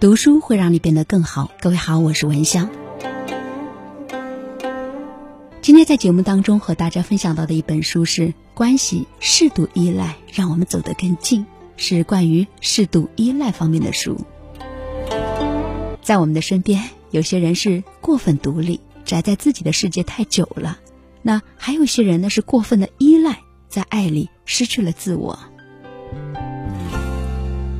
[0.00, 1.50] 读书会让你变得更好。
[1.60, 2.70] 各位好，我是文香。
[5.60, 11.42] 今天在节目当中和大家分享到的一本书是《关系适度依赖，让我们走得更近》，
[11.76, 14.16] 是关于适度依赖方面的书。
[16.00, 20.78] 在我们的身边，有些人是过分独立，宅在自己的世界太久了；
[21.22, 25.36] 那还有些人呢，是过分的依赖，在爱里失去了自我。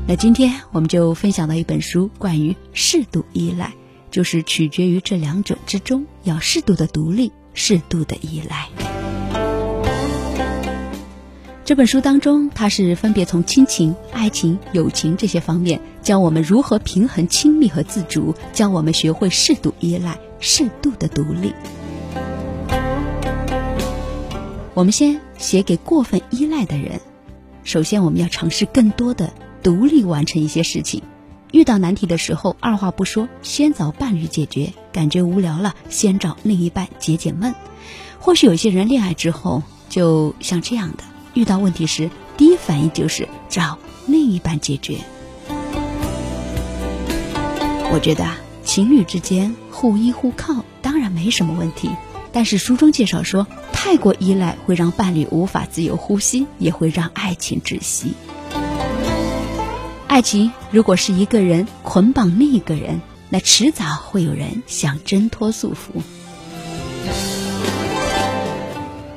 [0.08, 3.74] 那今天我们就分享到一本书，关于适度依赖，
[4.10, 8.70] 就是取决于这两者之中，要适度的独立，适度的依赖。
[11.62, 21.52] 这本书当中，它是分别从亲情、爱情、友情这些方面，教我们如何平衡亲密和自主，教我们学会适度依赖、适度的独立。
[24.72, 26.98] 我们先写给过分依赖的人，
[27.62, 29.30] 首先我们要尝试更多的。
[29.68, 31.02] 独立完成一些事情，
[31.52, 37.54] 遇到难题的时候，二话不说，先找伴侣解决；感觉无聊了，先找另一半解解闷。
[38.18, 45.00] 或许有些人恋爱之后，就像这样的，遇到问题时，第一反应就是找另一半解决。
[47.92, 51.90] 我觉得啊，情侣之间互依互靠当然没什么问题，
[52.32, 58.14] 但是书中介绍说，太过依赖会让伴侣无法自由呼吸，也会让爱情窒息。
[60.18, 66.02] 爱情如果是一个人捆绑另一个人，那迟早会有人想挣脱束缚。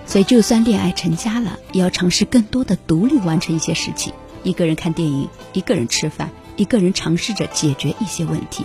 [0.05, 4.13] 所以，就算恋爱成家了，也要尝试更多的独立完成一些事情。
[4.44, 8.63] 一个人看电影，一个人吃饭，一个人尝试着解决一些问题。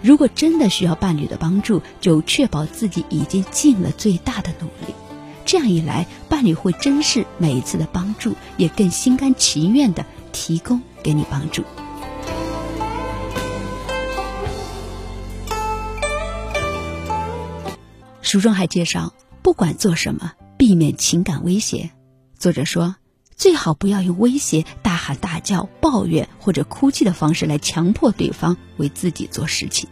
[0.00, 4.94] 如果真的需要伴侣的帮助，就确保自己已经尽了最大的努力。
[5.54, 10.82] 这样一来，伴侣会珍视每一次的帮助，也更心甘情愿的提供。
[11.00, 11.62] 给你帮助。
[18.20, 21.90] 书中还介绍，不管做什么，避免情感威胁。
[22.36, 22.96] 作者说，
[23.36, 29.88] 最好不要用威胁、大喊大叫、抱怨或者哭泣的方式来强迫对方为自己做事情。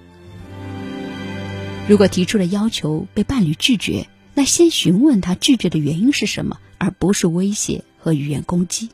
[1.87, 8.88] 如果提出了要求被伴侣拒绝，那先询问他拒绝的原因是什么，而不是威胁和语言攻击。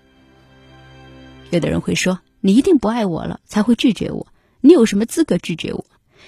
[1.51, 4.27] 有的人会说：“你一定不爱我了，才会拒绝我。
[4.61, 5.87] 你有什么资格拒绝我？”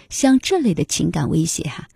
[0.09, 1.89] 像这类的情感威胁，哈，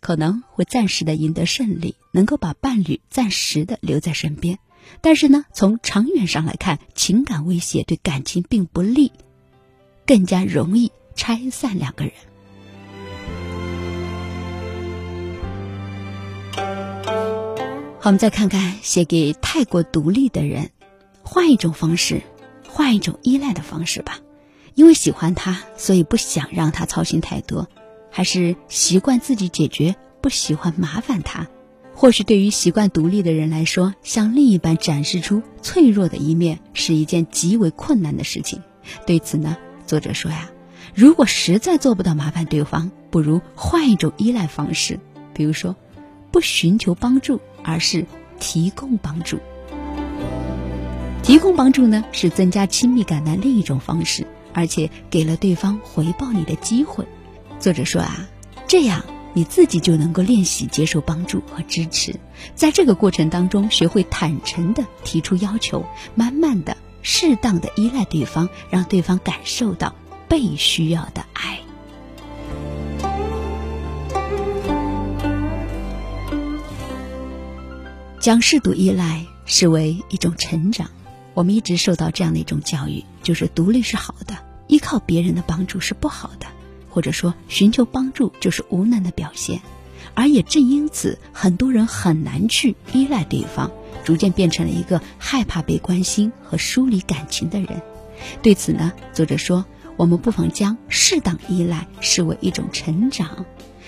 [0.00, 4.58] 可能会暂时的赢得胜利，能够把伴侣暂时的留在身边。
[5.00, 9.10] 但是呢，从长远上来看，情感威胁对感情并不利，
[10.06, 12.12] 更加容易拆散两个人。
[18.06, 20.70] 我们再看看写给太过独立的人，
[21.24, 22.22] 换一种方式。
[22.68, 24.20] 换一种依赖的方式吧，
[24.76, 27.66] 因为喜欢他，所以不想让他操心太多；
[28.08, 31.48] 还是习惯自己解决，不喜欢麻烦他。
[31.96, 38.62] 或许对于习惯独立的人来说，向另一半展示出脆弱的一面是一件极为困难的事情。
[39.04, 40.48] 对此呢，作者说呀，
[40.94, 45.00] 如果实在做不到麻烦对方，不如换一种依赖方式，
[45.34, 45.74] 比如说，
[46.30, 48.06] 不寻求帮助，而是
[48.40, 49.38] 提供帮助。
[51.22, 57.04] 提供帮助呢，是增加亲密感的另一种方式，而且给了对方回报你的机会。
[57.58, 58.28] 作者说啊，
[58.68, 59.04] 这样
[59.34, 62.14] 你自己就能够练习接受帮助和支持，
[62.54, 65.84] 在这个过程当中，学会坦诚的提出要求，
[66.14, 69.96] 慢慢的、适当的依赖对方，让对方感受到
[70.28, 71.58] 被需要的爱。
[78.26, 80.90] 将适度依赖视为一种成长。
[81.32, 86.46] 我们一直受到这样的一种教育，就是独立是好的，依靠别人的帮助是不好的，
[86.90, 89.60] 或者说寻求帮助就是无能的表现。
[90.14, 93.70] 而也正因此，很多人很难去依赖对方，
[94.04, 97.80] 逐渐变成了一个害怕被关心和疏离感情的人。
[98.42, 99.64] 对此呢，作者说，
[99.96, 103.46] 我们不妨将适当依赖视为一种成长，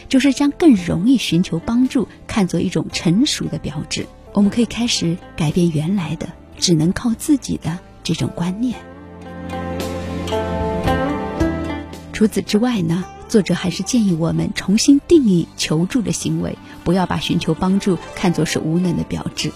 [0.08, 4.06] 就是将更容易寻求帮助看作一种成熟的标志。
[4.32, 6.28] 我们可以开始改变原来的。
[6.60, 8.80] 只能靠自己的这种观念。
[12.12, 19.52] 除此之外呢，作者还是建议我们重新定义求助的行为，不要把寻求帮助看作是无能的标志，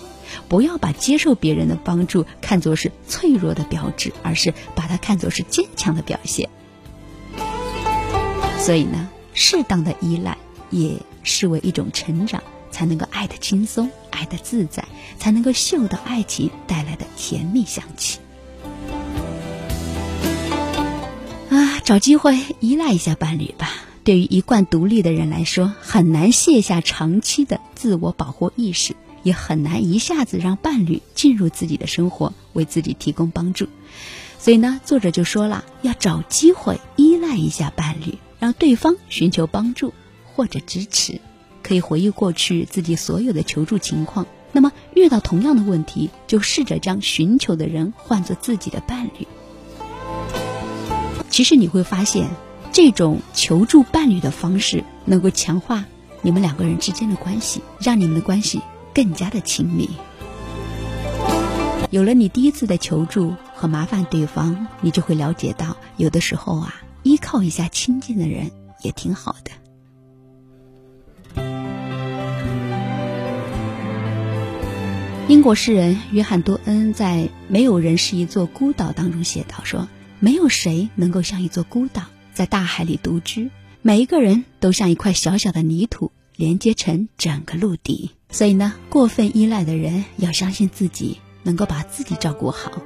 [0.47, 6.49] 不要把接受别人的帮助看作是脆弱的标志，而是把它看作是坚强的表现。
[8.61, 10.39] 所以呢，适当的依赖
[10.71, 12.41] 也视为一种成长。
[12.71, 14.85] 才能够爱的轻松，爱的自在，
[15.19, 18.21] 才能够嗅到爱情带来的甜蜜香气。
[21.51, 23.69] 啊，找机会依赖一下伴侣吧。
[24.05, 33.69] 对于一贯独立的人来说，很难卸下长期的自我保护意识，也很难一下子让伴侣进入自己的生活，为自己提供帮助。
[34.39, 39.95] 所以呢，作者就说了，要找机会依赖一下伴侣，让对方寻求帮助
[40.35, 41.21] 或者支持。
[41.63, 49.27] 可以回忆过去自己所有的求助情况，那么遇到同样的问题，就试着将寻求的人换作自己的伴侣。
[51.31, 52.29] 其实你会发现，
[52.73, 55.87] 这种求助伴侣的方式能够强化
[56.21, 58.61] 你们两个人之间的关系，让你们的关系
[58.93, 59.89] 更加的亲密。
[61.91, 68.51] 有了你第一次的求助和麻烦对方，你就会了解到，有的时候啊，依靠一下亲近的人
[68.83, 69.51] 也挺好的。
[75.29, 79.89] 英国诗人约翰多恩在《没有人是一座孤岛》当中写道：“说
[80.19, 82.03] 没有谁能够像一座孤岛
[82.35, 83.51] 在大海里独居，
[83.83, 88.11] 每一个人都像一块小小的泥土连接成整个陆地。
[88.31, 92.83] 所以呢，过分依赖的人要相信自己能够把自己照顾好，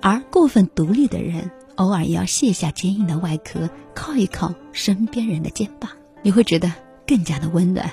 [0.00, 5.90] 而过分独立的人偶尔也要卸下坚硬的外壳，靠一靠身边人的肩膀，
[6.22, 6.72] 你会觉得
[7.06, 7.90] 更加的温暖。”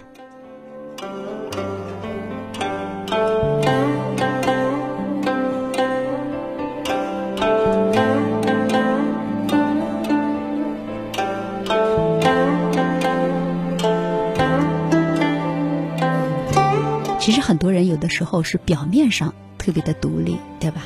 [17.21, 20.81] 其实很多人有的时候是表面上特别的独立，对吧？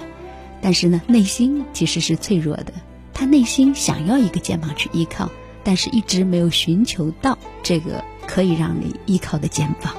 [0.62, 2.74] 但是呢，内心其实是脆弱的。
[3.14, 5.32] 他内心想要一个肩膀去依靠，
[5.64, 9.94] 但是一直没有寻求到这个可以让你依靠的肩膀。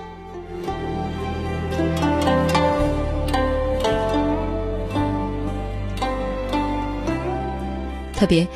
[8.12, 8.46] 特别，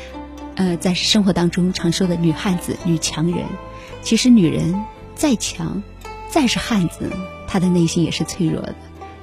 [0.55, 3.43] 呃，在生活当中常说的女汉子、女强人，
[4.03, 4.85] 其实女人
[5.15, 5.81] 再强，
[6.29, 7.11] 再是汉子。
[7.51, 8.73] 他的内心也是脆弱的，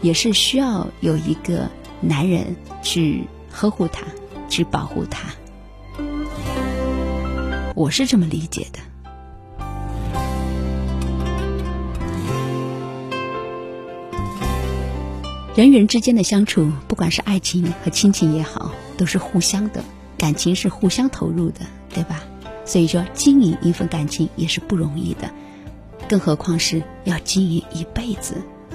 [0.03, 1.71] 也是需要有一个
[2.03, 4.03] 男人去呵护他，
[4.51, 5.31] 去保护他。
[7.75, 8.81] 我是这么理解的。
[15.55, 19.83] 人与人之间的相处，不管是爱情和亲情也好，都是互相的，
[20.19, 21.61] 感情是互相投入的，
[21.95, 22.21] 对吧？
[22.67, 25.31] 所以说，经营一份感情也是不容易的。
[26.09, 28.35] 更何况是要经营一辈子，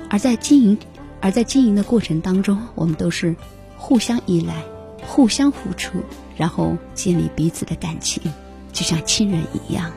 [0.10, 0.78] 而在经营，
[1.20, 3.36] 而在经营的过程当中，我们都是
[3.76, 4.64] 互相依赖、
[5.06, 6.04] 互相付出，
[6.38, 8.22] 然后建立彼此的感情，
[8.72, 9.92] 就像亲人一样。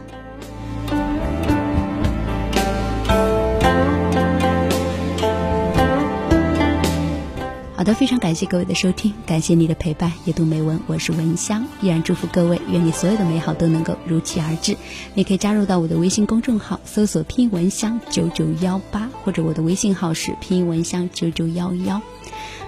[7.87, 10.13] 的，非常感谢各位的收听，感谢你的陪伴。
[10.25, 14.77] 阅读美文，我是文香，依然祝福各位，愿你所有的美好都能够如期而至。
[15.15, 22.03] 你可以加入到我的微信公众号，搜索“拼音文香九九幺八”，或者我的微信号是“拼音文香九九幺幺”。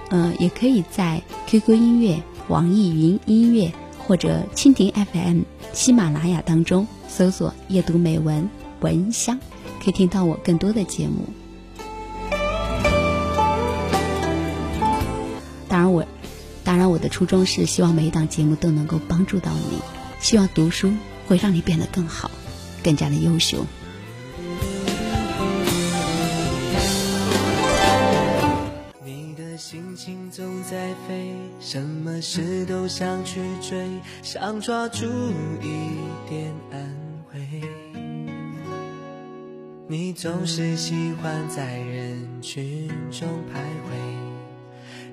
[0.09, 5.41] 嗯，也可以在 QQ 音乐、网易云音乐或者蜻蜓 FM、
[5.73, 8.49] 喜马拉雅当中搜索“阅读美文
[8.79, 9.37] 文香”，
[9.83, 11.25] 可以听到我更多的节目。
[16.99, 19.79] 的初衷是希望每一档节目都能够帮助到你，
[20.19, 20.91] 希望读书
[21.27, 22.29] 会让你变得更好，
[22.83, 23.65] 更加的优秀。
[29.03, 33.87] 你的心情总在飞，什么事都想去追，
[34.21, 35.05] 想抓住
[35.61, 36.95] 一点安
[37.33, 37.61] 慰。
[39.87, 44.38] 你总是喜欢在人群中徘徊。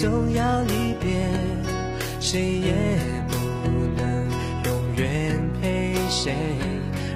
[0.00, 1.28] 总要离别，
[2.20, 2.72] 谁也
[3.26, 3.34] 不
[3.96, 4.30] 能
[4.64, 6.32] 永远陪谁，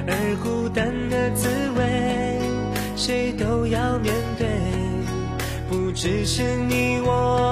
[0.05, 1.49] 而孤单的滋
[1.79, 2.41] 味，
[2.97, 4.49] 谁都要面对，
[5.71, 7.52] 不只是你我。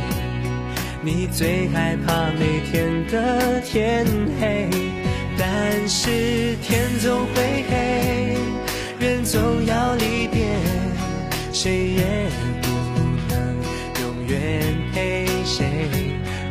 [1.03, 4.05] 你最害怕每天的天
[4.39, 4.69] 黑，
[5.35, 8.37] 但是天总会黑，
[8.99, 10.45] 人总要离别，
[11.51, 12.03] 谁也
[12.61, 12.67] 不
[13.29, 13.33] 能
[14.03, 14.61] 永远
[14.93, 15.65] 陪谁，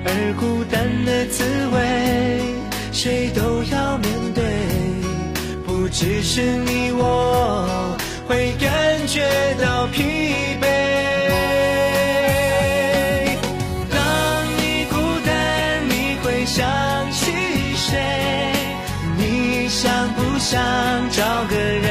[0.04, 2.42] 而孤单的滋味，
[2.90, 4.42] 谁都要面对，
[5.64, 7.97] 不只是你我。
[8.26, 9.21] 会感觉
[9.62, 10.02] 到疲
[10.61, 10.89] 惫。
[20.50, 20.61] 想
[21.11, 21.89] 找个人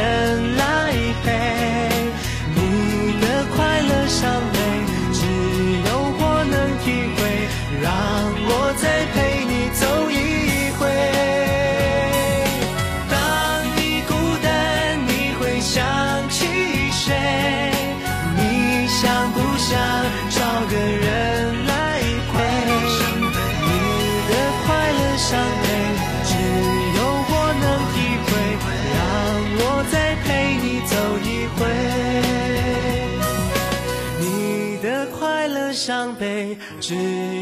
[36.79, 36.95] 只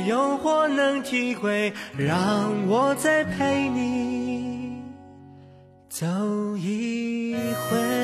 [0.05, 1.73] 有我能体会。
[1.97, 4.81] 让我再陪你
[5.89, 6.05] 走
[6.57, 7.96] 一回。